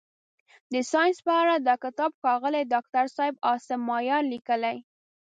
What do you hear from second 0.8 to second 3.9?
ساینس په اړه دا کتاب ښاغلي داکتر صاحب عاصم